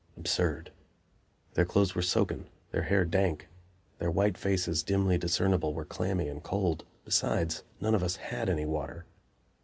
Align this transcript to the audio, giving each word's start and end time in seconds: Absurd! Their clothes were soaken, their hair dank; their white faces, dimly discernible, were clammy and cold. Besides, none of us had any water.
Absurd! 0.17 0.71
Their 1.53 1.63
clothes 1.63 1.93
were 1.93 2.01
soaken, 2.01 2.47
their 2.71 2.81
hair 2.81 3.05
dank; 3.05 3.47
their 3.99 4.09
white 4.09 4.35
faces, 4.35 4.81
dimly 4.81 5.19
discernible, 5.19 5.75
were 5.75 5.85
clammy 5.85 6.27
and 6.27 6.41
cold. 6.41 6.85
Besides, 7.05 7.61
none 7.79 7.93
of 7.93 8.01
us 8.01 8.15
had 8.15 8.49
any 8.49 8.65
water. 8.65 9.05